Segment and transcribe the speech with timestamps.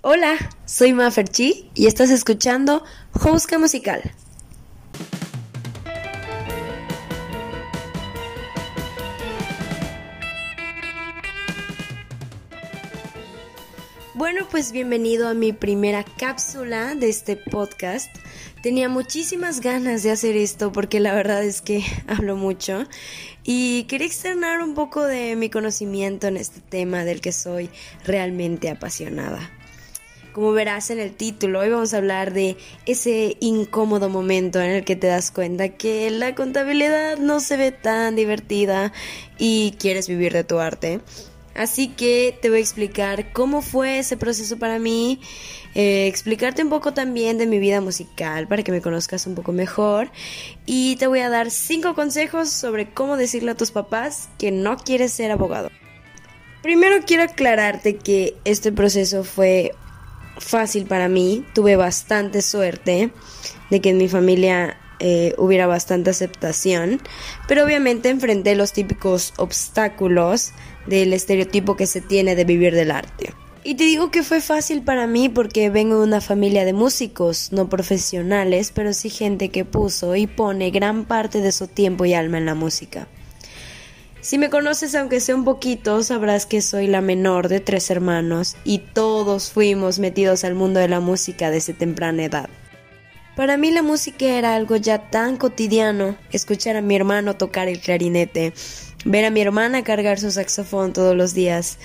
[0.00, 2.84] Hola, soy Maferchi y estás escuchando
[3.14, 4.12] Houska Musical.
[14.14, 18.08] Bueno, pues bienvenido a mi primera cápsula de este podcast.
[18.62, 22.84] Tenía muchísimas ganas de hacer esto porque la verdad es que hablo mucho
[23.42, 27.68] y quería externar un poco de mi conocimiento en este tema del que soy
[28.04, 29.57] realmente apasionada.
[30.38, 34.84] Como verás en el título, hoy vamos a hablar de ese incómodo momento en el
[34.84, 38.92] que te das cuenta que la contabilidad no se ve tan divertida
[39.36, 41.00] y quieres vivir de tu arte.
[41.56, 45.20] Así que te voy a explicar cómo fue ese proceso para mí,
[45.74, 49.50] eh, explicarte un poco también de mi vida musical para que me conozcas un poco
[49.50, 50.08] mejor
[50.66, 54.76] y te voy a dar cinco consejos sobre cómo decirle a tus papás que no
[54.76, 55.68] quieres ser abogado.
[56.62, 59.72] Primero quiero aclararte que este proceso fue
[60.38, 63.10] fácil para mí, tuve bastante suerte
[63.70, 67.00] de que en mi familia eh, hubiera bastante aceptación,
[67.46, 70.52] pero obviamente enfrenté los típicos obstáculos
[70.86, 73.32] del estereotipo que se tiene de vivir del arte.
[73.64, 77.52] Y te digo que fue fácil para mí porque vengo de una familia de músicos,
[77.52, 82.14] no profesionales, pero sí gente que puso y pone gran parte de su tiempo y
[82.14, 83.08] alma en la música.
[84.28, 88.58] Si me conoces aunque sea un poquito, sabrás que soy la menor de tres hermanos
[88.62, 92.50] y todos fuimos metidos al mundo de la música desde temprana edad.
[93.36, 97.80] Para mí la música era algo ya tan cotidiano, escuchar a mi hermano tocar el
[97.80, 98.52] clarinete,
[99.06, 101.78] ver a mi hermana cargar su saxofón todos los días.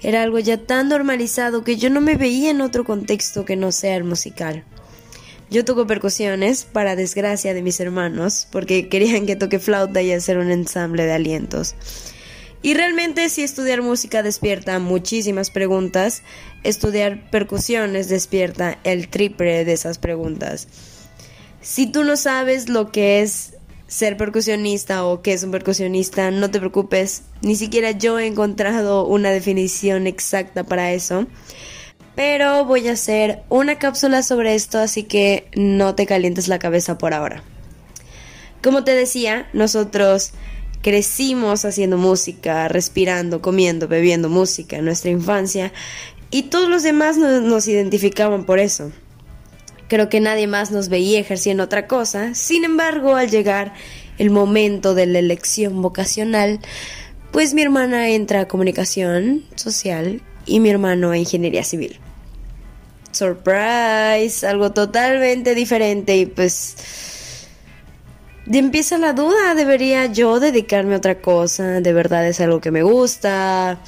[0.00, 3.72] Era algo ya tan normalizado que yo no me veía en otro contexto que no
[3.72, 4.64] sea el musical.
[5.50, 10.38] Yo toco percusiones, para desgracia de mis hermanos, porque querían que toque flauta y hacer
[10.38, 11.74] un ensamble de alientos.
[12.62, 16.22] Y realmente si estudiar música despierta muchísimas preguntas,
[16.62, 20.68] estudiar percusiones despierta el triple de esas preguntas.
[21.60, 23.54] Si tú no sabes lo que es
[23.88, 29.04] ser percusionista o qué es un percusionista, no te preocupes, ni siquiera yo he encontrado
[29.04, 31.26] una definición exacta para eso.
[32.20, 36.98] Pero voy a hacer una cápsula sobre esto, así que no te calientes la cabeza
[36.98, 37.42] por ahora.
[38.62, 40.32] Como te decía, nosotros
[40.82, 45.72] crecimos haciendo música, respirando, comiendo, bebiendo música en nuestra infancia
[46.30, 48.92] y todos los demás nos, identificaban por eso.
[49.88, 52.34] Creo que nadie más nos veía ejerciendo otra cosa.
[52.34, 53.72] Sin embargo, al llegar
[54.18, 56.60] el momento de la elección vocacional,
[57.32, 61.98] pues mi hermana entra a comunicación social y mi hermano a ingeniería civil.
[63.12, 66.76] Surprise, algo totalmente diferente y pues
[68.46, 71.80] empieza la duda, ¿debería yo dedicarme a otra cosa?
[71.80, 73.80] ¿De verdad es algo que me gusta?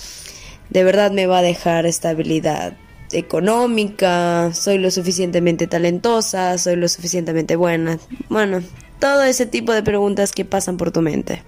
[0.71, 2.75] ¿De verdad me va a dejar estabilidad
[3.13, 7.99] económica, soy lo suficientemente talentosa, soy lo suficientemente buena.
[8.29, 8.63] Bueno,
[8.99, 11.43] todo ese tipo de preguntas que pasan por tu mente.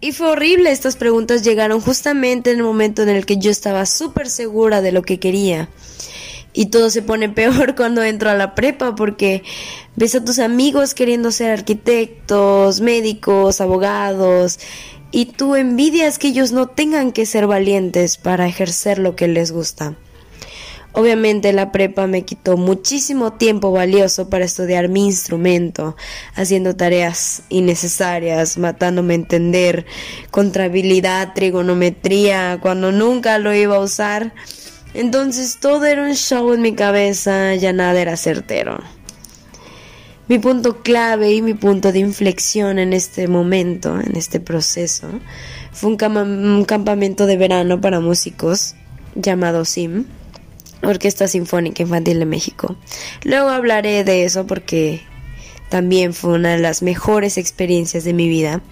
[0.00, 3.84] Y fue horrible, estas preguntas llegaron justamente en el momento en el que yo estaba
[3.84, 5.68] súper segura de lo que quería.
[6.52, 9.42] Y todo se pone peor cuando entro a la prepa porque
[9.96, 14.58] ves a tus amigos queriendo ser arquitectos, médicos, abogados,
[15.12, 19.50] y tú envidias que ellos no tengan que ser valientes para ejercer lo que les
[19.50, 19.96] gusta.
[20.92, 25.96] Obviamente la prepa me quitó muchísimo tiempo valioso para estudiar mi instrumento,
[26.34, 29.86] haciendo tareas innecesarias, matándome a entender
[30.32, 34.32] contabilidad, trigonometría, cuando nunca lo iba a usar.
[34.94, 38.78] Entonces todo era un show en mi cabeza, ya nada era certero.
[40.30, 45.08] Mi punto clave y mi punto de inflexión en este momento, en este proceso,
[45.72, 48.76] fue un, campamento de verano para músicos
[49.16, 50.04] llamado SIM
[50.82, 52.76] Orquesta Sinfónica Infantil de México.
[53.24, 55.02] Luego hablaré de eso porque
[55.68, 58.62] también fue una de las mejores experiencias de mi vida.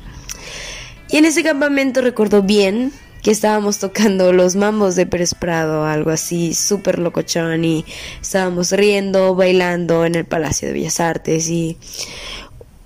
[1.10, 2.92] Y en ese campamento recuerdo bien
[3.22, 7.84] que estábamos tocando los mambos de Pérez Prado, algo así súper locochón, y
[8.20, 11.76] estábamos riendo, bailando en el Palacio de Bellas Artes y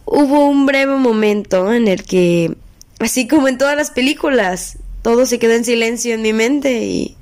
[0.05, 2.55] hubo un breve momento en el que,
[2.99, 7.17] así como en todas las películas, todo se quedó en silencio en mi mente y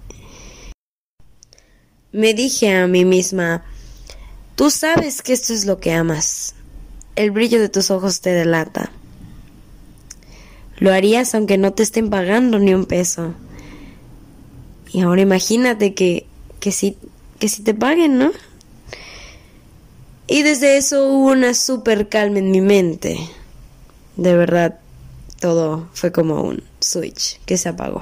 [2.13, 3.65] me dije a mí misma,
[4.57, 6.55] tú sabes que esto es lo que amas.
[7.17, 8.91] El brillo de tus ojos te delata.
[10.81, 13.35] Lo harías aunque no te estén pagando ni un peso.
[14.93, 16.27] Y ahora imagínate que,
[16.59, 16.97] que, si,
[17.39, 18.33] que si te paguen, ¿no?
[20.27, 23.19] Y desde eso hubo una super calma en mi mente.
[24.17, 24.79] De verdad,
[25.41, 28.01] todo fue como un switch que se apagó.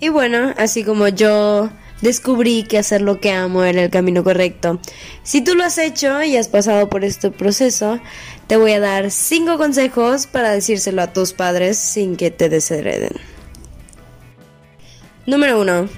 [0.00, 4.80] Y bueno, así como yo descubrí que hacer lo que amo era el camino correcto.
[5.22, 8.00] Si tú lo has hecho y has pasado por este proceso,
[8.46, 13.12] te voy a dar 5 consejos para decírselo a tus padres sin que te deshereden.
[15.26, 15.88] Número 1.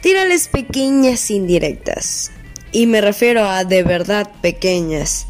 [0.00, 2.30] Tírales pequeñas indirectas.
[2.72, 5.26] Y me refiero a de verdad pequeñas.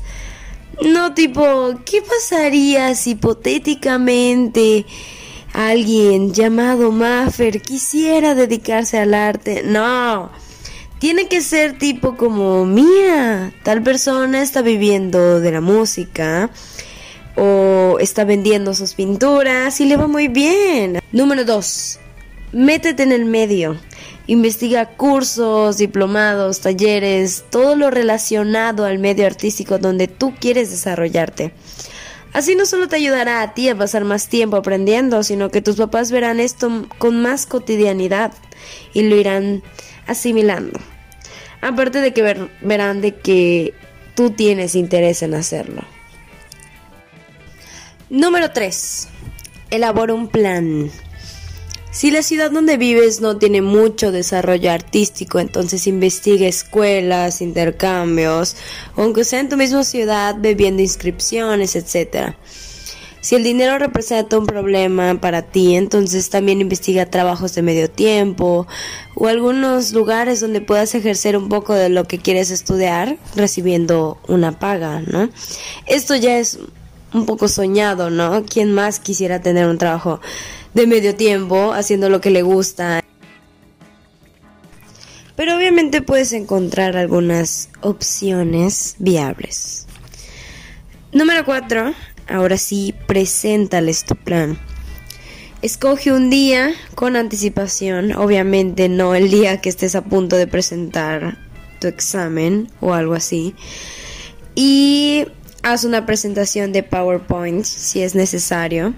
[0.82, 4.84] No tipo, ¿qué pasaría si hipotéticamente
[5.54, 9.62] alguien llamado Maffer quisiera dedicarse al arte?
[9.64, 10.30] No.
[10.98, 13.52] Tiene que ser tipo como mía.
[13.62, 16.50] Tal persona está viviendo de la música
[17.36, 21.00] o está vendiendo sus pinturas y le va muy bien.
[21.12, 21.98] Número 2.
[22.52, 23.76] Métete en el medio.
[24.26, 31.52] Investiga cursos, diplomados, talleres, todo lo relacionado al medio artístico donde tú quieres desarrollarte.
[32.34, 35.76] Así no solo te ayudará a ti a pasar más tiempo aprendiendo, sino que tus
[35.76, 38.32] papás verán esto con más cotidianidad
[38.92, 39.62] y lo irán
[40.08, 40.80] asimilando.
[41.60, 43.72] Aparte de que verán de que
[44.16, 45.82] tú tienes interés en hacerlo.
[48.10, 49.08] Número 3.
[49.70, 50.90] Elabora un plan.
[51.94, 58.56] Si la ciudad donde vives no tiene mucho desarrollo artístico, entonces investiga escuelas, intercambios,
[58.96, 62.34] aunque sea en tu misma ciudad, bebiendo inscripciones, etc.
[63.20, 68.66] Si el dinero representa un problema para ti, entonces también investiga trabajos de medio tiempo
[69.14, 74.58] o algunos lugares donde puedas ejercer un poco de lo que quieres estudiar recibiendo una
[74.58, 75.30] paga, ¿no?
[75.86, 76.58] Esto ya es
[77.12, 78.44] un poco soñado, ¿no?
[78.44, 80.20] ¿Quién más quisiera tener un trabajo
[80.74, 83.02] de medio tiempo haciendo lo que le gusta?
[85.36, 89.86] Pero obviamente puedes encontrar algunas opciones viables.
[91.12, 91.94] Número 4.
[92.28, 94.58] Ahora sí, preséntales tu plan.
[95.62, 101.38] Escoge un día con anticipación, obviamente no el día que estés a punto de presentar
[101.80, 103.54] tu examen o algo así.
[104.54, 105.26] Y
[105.66, 108.92] Haz una presentación de PowerPoint si es necesario.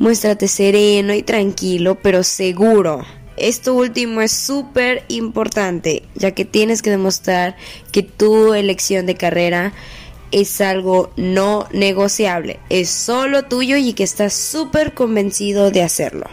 [0.00, 3.04] Muéstrate sereno y tranquilo, pero seguro.
[3.36, 7.54] Esto último es súper importante, ya que tienes que demostrar
[7.92, 9.74] que tu elección de carrera
[10.32, 16.24] es algo no negociable, es solo tuyo y que estás súper convencido de hacerlo.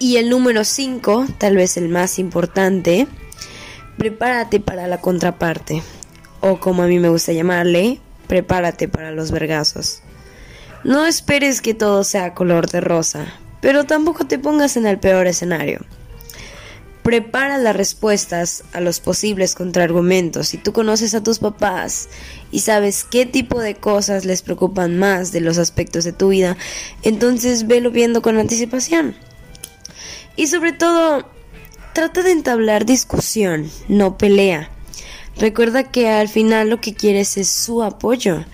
[0.00, 3.06] Y el número 5, tal vez el más importante,
[3.98, 5.80] prepárate para la contraparte
[6.40, 10.02] o como a mí me gusta llamarle, prepárate para los vergazos.
[10.84, 13.26] No esperes que todo sea color de rosa,
[13.60, 15.84] pero tampoco te pongas en el peor escenario.
[17.02, 20.48] Prepara las respuestas a los posibles contraargumentos.
[20.48, 22.08] Si tú conoces a tus papás
[22.52, 26.56] y sabes qué tipo de cosas les preocupan más de los aspectos de tu vida,
[27.02, 29.16] entonces velo viendo con anticipación.
[30.36, 31.28] Y sobre todo,
[31.92, 34.70] trata de entablar discusión, no pelea.
[35.38, 38.44] Recuerda que al final lo que quieres es su apoyo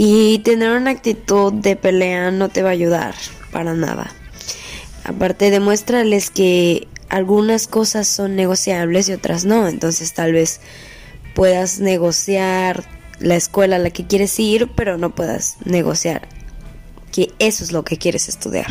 [0.00, 3.16] y tener una actitud de pelea no te va a ayudar
[3.50, 4.12] para nada.
[5.02, 10.60] Aparte demuéstrales que algunas cosas son negociables y otras no, entonces tal vez
[11.34, 12.84] puedas negociar
[13.18, 16.28] la escuela a la que quieres ir, pero no puedas negociar
[17.10, 18.70] que eso es lo que quieres estudiar.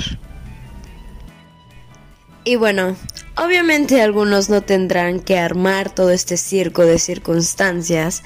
[2.46, 2.96] Y bueno,
[3.36, 8.24] obviamente algunos no tendrán que armar todo este circo de circunstancias,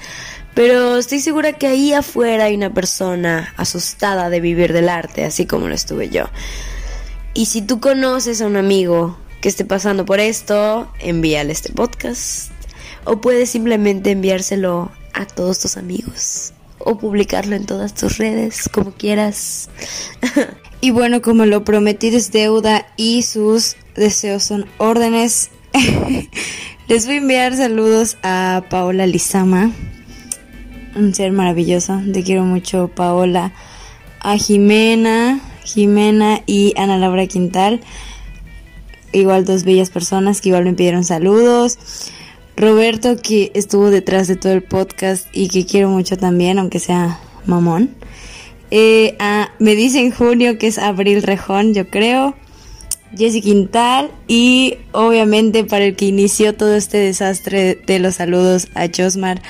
[0.54, 5.46] pero estoy segura que ahí afuera hay una persona asustada de vivir del arte, así
[5.46, 6.26] como lo estuve yo.
[7.34, 12.52] Y si tú conoces a un amigo que esté pasando por esto, envíale este podcast.
[13.04, 16.52] O puedes simplemente enviárselo a todos tus amigos.
[16.78, 19.70] O publicarlo en todas tus redes, como quieras.
[20.80, 25.50] y bueno, como lo prometí es deuda y sus deseos son órdenes.
[26.88, 29.72] Les voy a enviar saludos a Paola Lizama,
[30.94, 32.00] un ser maravilloso.
[32.12, 33.52] Te quiero mucho, Paola.
[34.20, 37.80] A Jimena, Jimena y Ana Laura Quintal.
[39.12, 41.78] Igual dos bellas personas que igual me pidieron saludos.
[42.56, 47.18] Roberto que estuvo detrás de todo el podcast y que quiero mucho también, aunque sea
[47.46, 47.90] mamón.
[48.70, 49.16] Eh,
[49.58, 52.34] me dicen Junio que es Abril Rejón, yo creo.
[53.16, 58.86] Jessy Quintal y obviamente para el que inició todo este desastre de los saludos a
[58.94, 59.42] Josmar.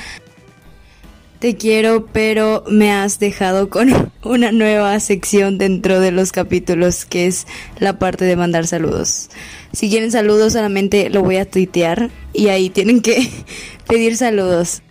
[1.42, 7.26] Te quiero, pero me has dejado con una nueva sección dentro de los capítulos que
[7.26, 7.49] es
[7.80, 9.28] la parte de mandar saludos.
[9.72, 13.28] Si quieren saludos solamente lo voy a tuitear y ahí tienen que
[13.88, 14.82] pedir saludos.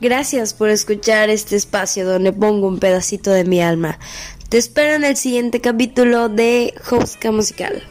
[0.00, 3.98] Gracias por escuchar este espacio donde pongo un pedacito de mi alma.
[4.48, 7.82] Te espero en el siguiente capítulo de Houska Musical.